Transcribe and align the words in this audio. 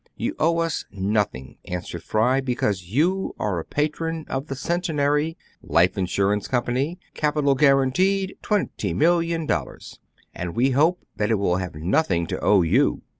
"You 0.15 0.33
owe 0.39 0.57
us 0.61 0.83
nothing," 0.91 1.57
answered 1.65 2.01
Fry, 2.01 2.41
"be 2.41 2.55
cause 2.55 2.85
you 2.85 3.35
are 3.37 3.59
a 3.59 3.63
patron 3.63 4.25
of 4.29 4.47
the 4.47 4.55
Centenary 4.55 5.37
"—"Life 5.61 5.95
Insurance 5.95 6.47
Company 6.47 6.97
"—"Capital 7.13 7.53
guaranteed: 7.53 8.35
twenty 8.41 8.95
million 8.95 9.45
dollars."" 9.45 9.99
And 10.33 10.55
we 10.55 10.71
hope 10.71 11.05
"—"That 11.17 11.29
it 11.29 11.35
will 11.35 11.57
have 11.57 11.75
nothing 11.75 12.25
to 12.25 12.43
owe 12.43 12.63
you." 12.63 13.03